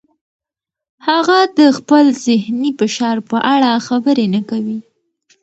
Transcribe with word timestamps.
هغه 1.07 1.39
د 1.57 1.59
خپل 1.77 2.05
ذهني 2.25 2.71
فشار 2.79 3.17
په 3.29 3.37
اړه 3.53 3.83
خبرې 3.87 4.25
نه 4.35 4.41
کوي. 4.49 4.79